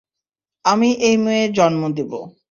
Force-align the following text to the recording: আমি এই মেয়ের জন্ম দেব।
আমি 0.65 0.89
এই 1.01 1.15
মেয়ের 1.17 1.49
জন্ম 1.53 1.81
দেব। 1.95 2.11